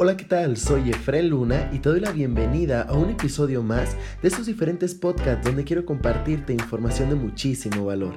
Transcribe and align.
Hola, 0.00 0.16
¿qué 0.16 0.24
tal? 0.24 0.56
Soy 0.56 0.90
Efren 0.90 1.28
Luna 1.28 1.70
y 1.72 1.80
te 1.80 1.88
doy 1.88 1.98
la 1.98 2.12
bienvenida 2.12 2.82
a 2.82 2.92
un 2.92 3.10
episodio 3.10 3.64
más 3.64 3.96
de 4.22 4.28
estos 4.28 4.46
diferentes 4.46 4.94
podcasts 4.94 5.44
donde 5.44 5.64
quiero 5.64 5.84
compartirte 5.84 6.52
información 6.52 7.08
de 7.08 7.16
muchísimo 7.16 7.84
valor. 7.84 8.14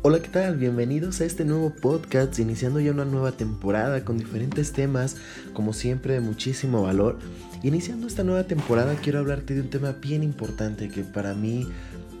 Hola, 0.00 0.22
¿qué 0.22 0.28
tal? 0.30 0.56
Bienvenidos 0.56 1.20
a 1.20 1.26
este 1.26 1.44
nuevo 1.44 1.68
podcast, 1.68 2.38
iniciando 2.38 2.80
ya 2.80 2.92
una 2.92 3.04
nueva 3.04 3.32
temporada 3.32 4.06
con 4.06 4.16
diferentes 4.16 4.72
temas, 4.72 5.18
como 5.52 5.74
siempre, 5.74 6.14
de 6.14 6.20
muchísimo 6.20 6.82
valor. 6.82 7.18
Iniciando 7.62 8.06
esta 8.06 8.24
nueva 8.24 8.44
temporada 8.44 8.94
quiero 8.94 9.18
hablarte 9.18 9.52
de 9.52 9.60
un 9.60 9.68
tema 9.68 9.92
bien 9.92 10.22
importante 10.22 10.88
que 10.88 11.02
para 11.02 11.34
mí 11.34 11.66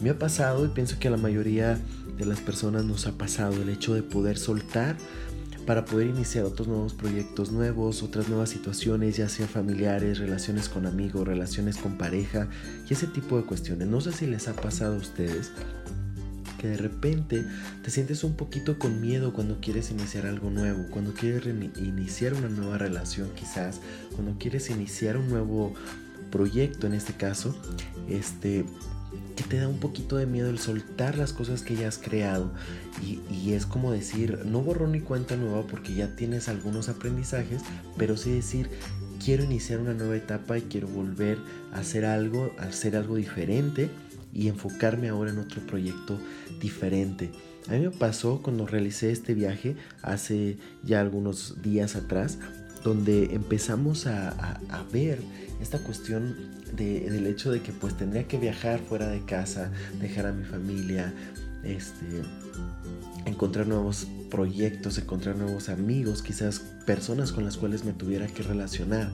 me 0.00 0.10
ha 0.10 0.18
pasado 0.18 0.64
y 0.64 0.68
pienso 0.68 0.98
que 0.98 1.08
a 1.08 1.10
la 1.10 1.16
mayoría 1.16 1.78
de 2.18 2.26
las 2.26 2.40
personas 2.40 2.84
nos 2.84 3.06
ha 3.06 3.12
pasado 3.12 3.62
el 3.62 3.68
hecho 3.68 3.94
de 3.94 4.02
poder 4.02 4.38
soltar 4.38 4.96
para 5.66 5.84
poder 5.84 6.06
iniciar 6.06 6.44
otros 6.44 6.68
nuevos 6.68 6.94
proyectos 6.94 7.50
nuevos, 7.50 8.02
otras 8.02 8.28
nuevas 8.28 8.50
situaciones, 8.50 9.16
ya 9.16 9.28
sea 9.28 9.48
familiares, 9.48 10.18
relaciones 10.18 10.68
con 10.68 10.86
amigos, 10.86 11.26
relaciones 11.26 11.76
con 11.76 11.98
pareja 11.98 12.48
y 12.88 12.92
ese 12.92 13.08
tipo 13.08 13.36
de 13.36 13.44
cuestiones. 13.44 13.88
No 13.88 14.00
sé 14.00 14.12
si 14.12 14.26
les 14.26 14.46
ha 14.46 14.54
pasado 14.54 14.94
a 14.94 14.98
ustedes 14.98 15.50
que 16.58 16.68
de 16.68 16.76
repente 16.76 17.44
te 17.82 17.90
sientes 17.90 18.22
un 18.24 18.34
poquito 18.34 18.78
con 18.78 19.00
miedo 19.00 19.32
cuando 19.32 19.60
quieres 19.60 19.90
iniciar 19.90 20.26
algo 20.26 20.50
nuevo, 20.50 20.86
cuando 20.90 21.12
quieres 21.12 21.46
iniciar 21.76 22.34
una 22.34 22.48
nueva 22.48 22.78
relación 22.78 23.28
quizás, 23.34 23.80
cuando 24.14 24.38
quieres 24.38 24.70
iniciar 24.70 25.16
un 25.16 25.28
nuevo 25.28 25.74
proyecto 26.30 26.86
en 26.86 26.94
este 26.94 27.12
caso, 27.12 27.54
este 28.08 28.64
que 29.36 29.44
te 29.44 29.58
da 29.58 29.68
un 29.68 29.78
poquito 29.78 30.16
de 30.16 30.26
miedo 30.26 30.50
el 30.50 30.58
soltar 30.58 31.16
las 31.16 31.32
cosas 31.32 31.62
que 31.62 31.76
ya 31.76 31.88
has 31.88 31.98
creado 31.98 32.52
y, 33.02 33.20
y, 33.32 33.52
es 33.52 33.66
como 33.66 33.92
decir 33.92 34.40
no 34.44 34.60
borró 34.60 34.88
ni 34.88 35.00
cuenta 35.00 35.36
nueva 35.36 35.66
porque 35.66 35.94
ya 35.94 36.16
tienes 36.16 36.48
algunos 36.48 36.88
aprendizajes 36.88 37.62
pero 37.96 38.16
sí 38.16 38.30
decir 38.30 38.70
quiero 39.24 39.44
iniciar 39.44 39.80
una 39.80 39.94
nueva 39.94 40.16
etapa 40.16 40.58
y 40.58 40.62
quiero 40.62 40.88
volver 40.88 41.38
a 41.72 41.80
hacer 41.80 42.04
algo 42.04 42.52
a 42.58 42.64
hacer 42.64 42.96
algo 42.96 43.16
diferente 43.16 43.90
y 44.36 44.48
enfocarme 44.48 45.08
ahora 45.08 45.30
en 45.30 45.38
otro 45.38 45.62
proyecto 45.62 46.18
diferente. 46.60 47.30
A 47.68 47.72
mí 47.72 47.80
me 47.80 47.90
pasó 47.90 48.42
cuando 48.42 48.66
realicé 48.66 49.10
este 49.10 49.32
viaje 49.32 49.76
hace 50.02 50.58
ya 50.84 51.00
algunos 51.00 51.62
días 51.62 51.96
atrás, 51.96 52.38
donde 52.86 53.34
empezamos 53.34 54.06
a, 54.06 54.60
ver 54.92 55.18
esta 55.60 55.80
cuestión 55.80 56.36
del 56.76 57.26
hecho 57.26 57.50
de 57.50 57.60
que 57.60 57.72
pues 57.72 57.96
tendría 57.96 58.28
que 58.28 58.38
viajar 58.38 58.78
fuera 58.78 59.08
de 59.08 59.24
casa, 59.24 59.72
dejar 60.00 60.26
a 60.26 60.32
mi 60.32 60.44
familia, 60.44 61.12
este, 61.64 62.22
encontrar 63.24 63.66
nuevos 63.66 64.06
proyectos, 64.30 64.98
encontrar 64.98 65.36
nuevos 65.36 65.68
amigos, 65.68 66.22
quizás 66.22 66.60
personas 66.86 67.32
con 67.32 67.44
las 67.44 67.56
cuales 67.56 67.84
me 67.84 67.92
tuviera 67.92 68.28
que 68.28 68.44
relacionar. 68.44 69.10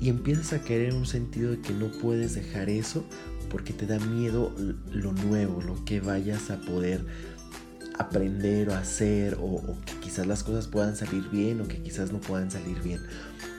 Y 0.00 0.08
empiezas 0.08 0.52
a 0.52 0.64
querer 0.64 0.92
un 0.92 1.06
sentido 1.06 1.52
de 1.52 1.60
que 1.60 1.72
no 1.72 1.92
puedes 2.02 2.34
dejar 2.34 2.68
eso 2.68 3.04
porque 3.48 3.72
te 3.72 3.86
da 3.86 4.00
miedo 4.00 4.52
lo 4.90 5.12
nuevo, 5.12 5.62
lo 5.62 5.84
que 5.84 6.00
vayas 6.00 6.50
a 6.50 6.60
poder 6.62 7.06
aprender 7.96 8.70
o 8.70 8.74
hacer 8.74 9.38
o, 9.40 9.62
que 9.84 9.93
quizás 10.04 10.26
las 10.26 10.44
cosas 10.44 10.68
puedan 10.68 10.94
salir 10.96 11.30
bien 11.30 11.62
o 11.62 11.66
que 11.66 11.82
quizás 11.82 12.12
no 12.12 12.20
puedan 12.20 12.50
salir 12.50 12.78
bien. 12.82 13.00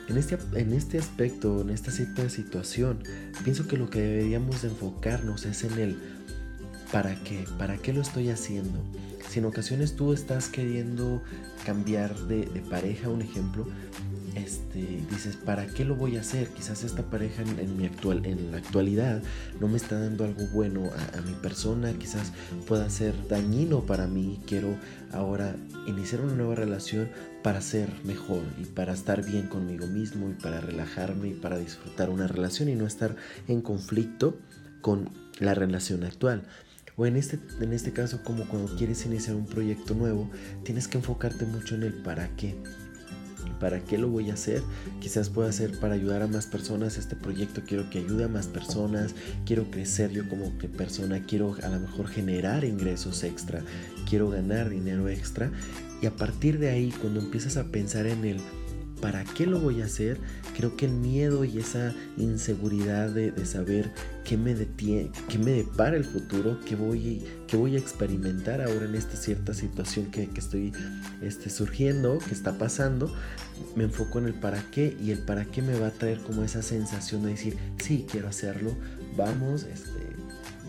En 0.07 0.17
este, 0.17 0.37
en 0.53 0.73
este 0.73 0.99
aspecto, 0.99 1.61
en 1.61 1.71
esta 1.71 1.89
situación, 1.89 2.99
pienso 3.43 3.67
que 3.67 3.77
lo 3.77 3.89
que 3.89 3.99
deberíamos 3.99 4.63
enfocarnos 4.63 5.45
es 5.45 5.63
en 5.63 5.79
el 5.79 5.97
¿para 6.91 7.15
qué? 7.23 7.45
¿Para 7.57 7.77
qué 7.77 7.93
lo 7.93 8.01
estoy 8.01 8.29
haciendo? 8.29 8.79
Si 9.27 9.39
en 9.39 9.45
ocasiones 9.45 9.95
tú 9.95 10.13
estás 10.13 10.47
queriendo 10.47 11.23
cambiar 11.65 12.15
de 12.27 12.45
pareja, 12.69 13.09
un 13.09 13.23
ejemplo, 13.23 13.65
este, 14.35 14.79
dices, 15.09 15.35
¿para 15.37 15.65
qué 15.67 15.85
lo 15.85 15.95
voy 15.95 16.17
a 16.17 16.21
hacer? 16.21 16.49
Quizás 16.49 16.83
esta 16.83 17.03
pareja 17.09 17.41
en, 17.41 17.77
mi 17.77 17.85
actual, 17.85 18.25
en 18.25 18.51
la 18.51 18.57
actualidad 18.57 19.21
no 19.59 19.67
me 19.67 19.77
está 19.77 19.99
dando 19.99 20.25
algo 20.25 20.45
bueno 20.53 20.89
a, 21.13 21.21
mi 21.21 21.33
persona, 21.33 21.93
quizás 21.93 22.31
pueda 22.67 22.89
ser 22.89 23.13
dañino 23.27 23.81
para 23.85 24.07
mí. 24.07 24.39
Quiero 24.45 24.75
ahora 25.11 25.55
iniciar 25.87 26.21
una 26.21 26.33
nueva 26.33 26.55
relación 26.55 27.09
para 27.43 27.61
ser 27.61 27.89
mejor 28.03 28.43
y 28.61 28.65
para 28.65 28.93
estar 28.93 29.23
bien 29.25 29.47
conmigo 29.47 29.87
mismo 29.87 30.29
y 30.29 30.33
para 30.33 30.61
relajarme 30.61 31.29
y 31.29 31.33
para 31.33 31.57
disfrutar 31.57 32.09
una 32.09 32.27
relación 32.27 32.69
y 32.69 32.75
no 32.75 32.85
estar 32.85 33.15
en 33.47 33.61
conflicto 33.61 34.37
con 34.81 35.09
la 35.39 35.53
relación 35.53 36.03
actual. 36.03 36.43
O 36.97 37.05
en 37.05 37.17
este, 37.17 37.39
en 37.59 37.73
este 37.73 37.91
caso, 37.91 38.23
como 38.23 38.47
cuando 38.47 38.73
quieres 38.77 39.05
iniciar 39.05 39.35
un 39.35 39.45
proyecto 39.45 39.93
nuevo, 39.95 40.29
tienes 40.63 40.87
que 40.87 40.97
enfocarte 40.97 41.45
mucho 41.45 41.75
en 41.75 41.83
el 41.83 41.93
para 41.93 42.29
qué. 42.35 42.55
¿Para 43.59 43.79
qué 43.79 43.97
lo 43.97 44.09
voy 44.09 44.29
a 44.29 44.33
hacer? 44.33 44.61
Quizás 44.99 45.29
pueda 45.29 45.51
ser 45.51 45.79
para 45.79 45.95
ayudar 45.95 46.21
a 46.21 46.27
más 46.27 46.45
personas. 46.45 46.97
Este 46.97 47.15
proyecto 47.15 47.61
quiero 47.65 47.89
que 47.89 47.99
ayude 47.99 48.25
a 48.25 48.27
más 48.27 48.47
personas. 48.47 49.15
Quiero 49.45 49.69
crecer 49.71 50.11
yo 50.11 50.27
como 50.29 50.51
persona. 50.77 51.23
Quiero 51.25 51.55
a 51.63 51.69
lo 51.69 51.79
mejor 51.79 52.07
generar 52.07 52.63
ingresos 52.63 53.23
extra. 53.23 53.61
Quiero 54.09 54.29
ganar 54.29 54.69
dinero 54.69 55.09
extra. 55.09 55.51
Y 56.01 56.05
a 56.07 56.15
partir 56.15 56.59
de 56.59 56.69
ahí, 56.69 56.93
cuando 57.01 57.19
empiezas 57.19 57.57
a 57.57 57.65
pensar 57.65 58.05
en 58.05 58.25
el 58.25 58.39
¿para 59.01 59.23
qué 59.23 59.45
lo 59.45 59.59
voy 59.59 59.81
a 59.81 59.85
hacer? 59.85 60.17
Creo 60.55 60.75
que 60.75 60.85
el 60.85 60.93
miedo 60.93 61.43
y 61.43 61.59
esa 61.59 61.93
inseguridad 62.17 63.09
de, 63.09 63.33
saber 63.45 63.91
qué 64.23 64.37
me, 64.37 64.55
detiene, 64.55 65.11
qué 65.29 65.37
me 65.37 65.51
depara 65.51 65.97
el 65.97 66.05
futuro, 66.05 66.59
qué 66.65 66.75
voy, 66.75 67.23
qué 67.47 67.57
voy 67.57 67.75
a 67.75 67.79
experimentar 67.79 68.61
ahora 68.61 68.85
en 68.85 68.95
esta 68.95 69.17
cierta 69.17 69.53
situación 69.53 70.05
que, 70.11 70.29
estoy 70.35 70.71
este, 71.21 71.49
surgiendo, 71.49 72.19
que 72.19 72.33
está 72.33 72.57
pasando, 72.57 73.13
me 73.75 73.83
enfoco 73.83 74.19
en 74.19 74.25
el 74.25 74.33
para 74.33 74.61
qué 74.71 74.95
y 75.01 75.11
el 75.11 75.19
para 75.19 75.45
qué 75.45 75.61
me 75.61 75.77
va 75.79 75.87
a 75.87 75.91
traer 75.91 76.19
como 76.19 76.43
esa 76.43 76.61
sensación 76.61 77.23
de 77.23 77.29
decir, 77.31 77.57
sí, 77.77 78.05
quiero 78.09 78.27
hacerlo, 78.27 78.75
vamos, 79.17 79.63
este, 79.63 80.14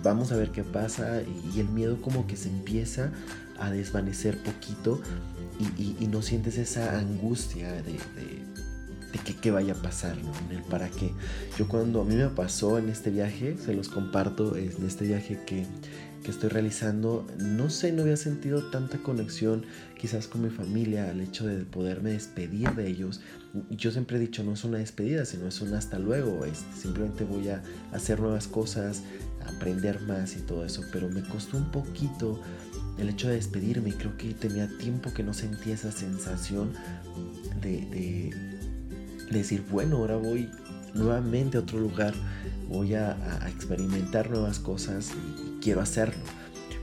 vamos 0.07 0.31
a 0.33 0.37
ver 0.37 0.51
qué 0.53 0.63
pasa 0.63 1.23
y, 1.23 1.61
el 1.61 1.69
miedo 1.69 2.01
como 2.01 2.27
que 2.27 2.37
se 2.37 2.49
empieza 2.49 3.11
a 3.59 3.71
desvanecer 3.71 4.43
poquito 4.43 5.01
y, 5.79 6.07
no 6.07 6.23
sientes 6.23 6.59
esa 6.59 6.99
angustia 6.99 7.73
de, 7.83 7.99
que 9.19 9.35
qué 9.35 9.51
vaya 9.51 9.75
a 9.75 9.77
pasar. 9.77 10.17
En 10.49 10.57
el 10.57 10.63
para 10.63 10.89
qué. 10.89 11.13
Yo 11.59 11.69
cuando 11.69 12.01
a 12.01 12.05
mí 12.05 12.15
me 12.15 12.29
pasó 12.29 12.79
en 12.79 12.89
este 12.89 13.11
viaje, 13.11 13.57
se 13.65 13.75
los 13.75 13.89
comparto, 13.89 14.57
en 14.57 14.87
este 14.87 15.07
viaje 15.07 15.41
que, 15.47 15.67
que 16.23 16.31
estoy 16.31 16.49
realizando, 16.49 17.27
no 17.39 17.71
sé, 17.71 17.93
no 17.93 18.03
había 18.03 18.17
sentido 18.17 18.71
tanta 18.71 18.99
conexión 18.99 19.65
quizás 19.99 20.27
con 20.27 20.43
mi 20.43 20.51
familia, 20.51 21.11
al 21.11 21.21
hecho 21.21 21.47
de 21.47 21.65
poderme 21.65 22.11
despedir 22.11 22.71
de 22.75 22.89
ellos. 22.89 23.21
Yo 23.71 23.91
siempre 23.91 24.17
he 24.17 24.21
dicho, 24.21 24.43
no 24.43 24.53
es 24.53 24.65
una 24.65 24.79
despedida, 24.79 25.25
sino 25.25 25.47
es 25.47 25.61
un 25.61 25.73
hasta 25.75 25.99
luego, 25.99 26.45
este, 26.45 26.77
simplemente 26.77 27.25
voy 27.25 27.49
a 27.49 27.63
hacer 27.93 28.21
nuevas 28.21 28.47
cosas, 28.49 29.03
aprender 29.47 30.01
más 30.03 30.37
y 30.37 30.41
todo 30.41 30.65
eso, 30.65 30.83
pero 30.93 31.09
me 31.09 31.23
costó 31.23 31.57
un 31.57 31.71
poquito 31.71 32.41
el 32.99 33.09
hecho 33.09 33.29
de 33.29 33.35
despedirme. 33.35 33.93
Creo 33.93 34.17
que 34.17 34.35
tenía 34.35 34.69
tiempo 34.79 35.13
que 35.13 35.23
no 35.23 35.35
sentía 35.35 35.75
esa 35.75 35.93
sensación 35.93 36.73
de, 37.61 38.31
decir, 39.31 39.65
bueno, 39.71 39.97
ahora 39.99 40.17
voy 40.17 40.51
nuevamente 40.95 41.57
a 41.57 41.61
otro 41.61 41.79
lugar, 41.79 42.15
voy 42.69 42.95
a, 42.95 43.17
experimentar 43.49 44.31
nuevas 44.31 44.59
cosas 44.59 45.13
y, 45.13 45.61
quiero 45.63 45.81
hacerlo. 45.81 46.23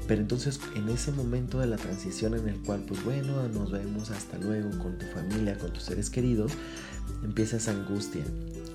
Pero 0.08 0.22
entonces 0.22 0.60
en 0.76 0.90
ese 0.90 1.12
momento 1.14 1.60
de 1.60 1.68
la 1.68 1.78
transición 1.78 2.36
en 2.36 2.50
el 2.50 2.58
cual, 2.60 2.84
pues 2.86 3.04
bueno, 3.06 3.48
nos 3.48 3.72
vemos 3.72 4.12
hasta 4.12 4.38
luego 4.38 4.70
con 4.78 4.98
tu 4.98 5.06
familia, 5.06 5.58
con 5.58 5.72
tus 5.72 5.84
seres 5.84 6.10
queridos, 6.10 6.52
empieza 7.24 7.58
esa 7.58 7.72
angustia. 7.72 8.24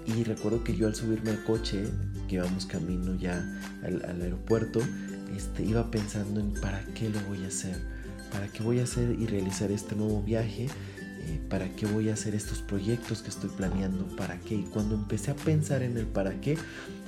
Y 0.07 0.25
recuerdo 0.25 0.65
que 0.65 0.75
yo 0.75 0.87
al 0.87 0.95
subirme 0.95 1.31
al 1.31 1.45
coche, 1.45 1.85
que 2.29 2.37
íbamos 2.37 2.65
camino 2.65 3.15
ya 3.15 3.45
al 3.83 4.23
aeropuerto, 4.23 4.81
este, 5.37 5.63
iba 5.65 5.91
pensando 5.91 6.41
en 6.41 6.53
para 6.55 6.85
qué 6.95 7.11
lo 7.11 7.21
voy 7.29 7.45
a 7.45 7.49
hacer, 7.49 7.77
para 8.33 8.49
qué 8.49 8.63
voy 8.63 8.81
a 8.81 8.85
hacer 8.85 9.11
y 9.19 9.27
realizar 9.27 9.71
este 9.71 9.95
nuevo 9.95 10.23
viaje, 10.23 10.69
para 11.49 11.69
qué 11.75 11.87
voy 11.87 12.09
a 12.09 12.15
hacer 12.15 12.35
estos 12.35 12.61
proyectos 12.63 13.23
que 13.23 13.29
estoy 13.29 13.51
planeando, 13.51 14.05
para 14.17 14.39
qué. 14.41 14.55
Y 14.57 14.63
cuando 14.63 14.95
empecé 14.95 15.31
a 15.31 15.37
pensar 15.37 15.83
en 15.83 15.97
el 15.97 16.07
para 16.07 16.41
qué, 16.41 16.57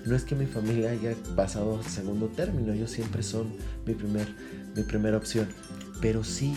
no 0.05 0.17
es 0.17 0.25
que 0.25 0.35
mi 0.35 0.47
familia 0.47 0.91
haya 0.91 1.15
pasado 1.37 1.79
a 1.79 1.83
segundo 1.83 2.29
término, 2.29 2.73
ellos 2.73 2.91
siempre 2.91 3.23
son 3.23 3.53
mi, 3.87 3.95
primer, 3.95 4.29
mi 4.77 4.83
primera 4.83 5.17
opción, 5.17 5.49
pero 6.01 6.25
sí 6.25 6.55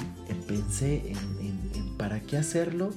pensé 0.47 1.03
en, 1.41 1.97
para 1.97 2.19
qué 2.19 2.37
hacerlo 2.37 2.91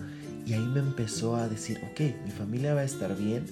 y 0.45 0.53
ahí 0.53 0.67
me 0.67 0.81
empezó 0.81 1.37
a 1.37 1.49
decir, 1.49 1.81
ok, 1.91 2.01
mi 2.25 2.31
familia 2.31 2.75
va 2.75 2.81
a 2.81 2.85
estar 2.85 3.17
bien 3.17 3.47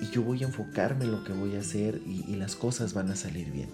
y 0.00 0.10
yo 0.10 0.22
voy 0.22 0.42
a 0.42 0.46
enfocarme 0.46 1.04
en 1.04 1.12
lo 1.12 1.24
que 1.24 1.32
voy 1.32 1.56
a 1.56 1.60
hacer 1.60 2.00
y 2.06 2.34
las 2.36 2.56
cosas 2.56 2.94
van 2.94 3.10
a 3.10 3.16
salir 3.16 3.50
bien. 3.50 3.68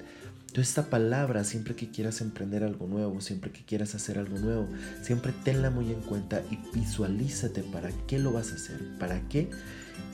Entonces 0.50 0.70
esta 0.70 0.91
palabra, 0.91 1.44
siempre 1.44 1.76
que 1.76 1.93
quieras 1.93 2.20
emprender 2.20 2.64
algo 2.64 2.88
nuevo, 2.88 3.20
siempre 3.20 3.52
que 3.52 3.64
quieras 3.64 3.94
hacer 3.94 4.19
algo 4.19 4.37
nuevo, 4.37 4.67
siempre 5.00 5.32
tenla 5.44 5.70
muy 5.70 5.93
en 5.93 6.00
cuenta 6.00 6.43
y 6.50 6.58
visualízate 6.76 7.62
para 7.62 7.93
qué 8.08 8.19
lo 8.19 8.32
vas 8.32 8.50
a 8.50 8.56
hacer, 8.56 8.81
para 8.99 9.20
qué 9.29 9.49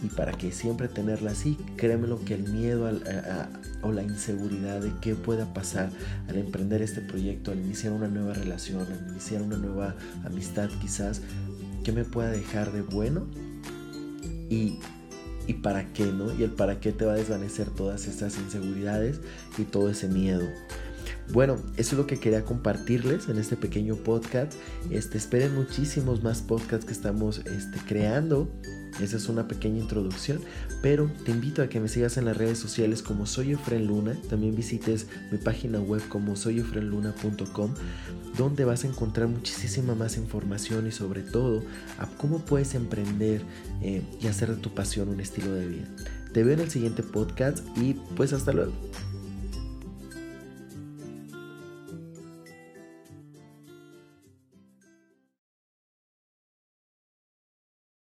y 0.02 0.08
para 0.08 0.32
que 0.32 0.52
siempre 0.52 0.88
tenerla 0.88 1.30
así, 1.30 1.56
créeme 1.78 2.06
lo 2.06 2.22
que 2.22 2.34
el 2.34 2.42
miedo 2.52 2.86
o 3.80 3.92
la 3.92 4.02
inseguridad 4.02 4.82
de 4.82 4.92
qué 5.00 5.14
pueda 5.14 5.54
pasar 5.54 5.88
al 6.28 6.36
emprender 6.36 6.82
este 6.82 7.00
proyecto, 7.00 7.50
al 7.50 7.60
iniciar 7.60 7.94
una 7.94 8.08
nueva 8.08 8.34
relación, 8.34 8.82
al 8.82 9.12
iniciar 9.12 9.40
una 9.40 9.56
nueva 9.56 9.96
amistad 10.26 10.68
quizás, 10.82 11.22
qué 11.82 11.92
me 11.92 12.04
pueda 12.04 12.30
dejar 12.30 12.72
de 12.72 12.82
bueno 12.82 13.26
y, 14.50 14.80
y 15.46 15.54
para 15.54 15.92
qué, 15.92 16.06
¿no? 16.06 16.34
Y 16.34 16.42
el 16.42 16.50
para 16.50 16.80
qué 16.80 16.92
te 16.92 17.04
va 17.04 17.12
a 17.12 17.16
desvanecer 17.16 17.70
todas 17.70 18.06
estas 18.06 18.36
inseguridades 18.38 19.20
y 19.58 19.64
todo 19.64 19.90
ese 19.90 20.08
miedo. 20.08 20.46
Bueno, 21.32 21.56
eso 21.76 21.94
es 21.94 21.98
lo 21.98 22.06
que 22.06 22.18
quería 22.18 22.44
compartirles 22.44 23.28
en 23.28 23.38
este 23.38 23.56
pequeño 23.56 23.96
podcast. 23.96 24.52
Este, 24.90 25.18
esperen 25.18 25.54
muchísimos 25.54 26.22
más 26.22 26.40
podcasts 26.40 26.86
que 26.86 26.92
estamos 26.92 27.38
este, 27.38 27.78
creando. 27.86 28.48
Esa 29.00 29.18
es 29.18 29.28
una 29.28 29.46
pequeña 29.46 29.78
introducción, 29.78 30.40
pero 30.80 31.10
te 31.24 31.30
invito 31.30 31.60
a 31.60 31.68
que 31.68 31.80
me 31.80 31.88
sigas 31.88 32.16
en 32.16 32.24
las 32.24 32.36
redes 32.36 32.58
sociales 32.58 33.02
como 33.02 33.26
Soy 33.26 33.52
Efren 33.52 33.86
Luna, 33.86 34.16
también 34.30 34.54
visites 34.54 35.06
mi 35.30 35.36
página 35.36 35.80
web 35.80 36.00
como 36.08 36.34
soyefrenluna.com, 36.34 37.74
donde 38.38 38.64
vas 38.64 38.84
a 38.84 38.88
encontrar 38.88 39.28
muchísima 39.28 39.94
más 39.94 40.16
información 40.16 40.86
y 40.86 40.92
sobre 40.92 41.20
todo 41.20 41.62
cómo 42.16 42.38
puedes 42.38 42.74
emprender 42.74 43.42
eh, 43.82 44.02
y 44.18 44.28
hacer 44.28 44.54
de 44.54 44.62
tu 44.62 44.72
pasión 44.72 45.10
un 45.10 45.20
estilo 45.20 45.52
de 45.52 45.66
vida. 45.66 45.84
Te 46.32 46.42
veo 46.42 46.54
en 46.54 46.60
el 46.60 46.70
siguiente 46.70 47.02
podcast 47.02 47.66
y 47.76 47.94
pues 48.16 48.32
hasta 48.32 48.52
luego. 48.52 48.72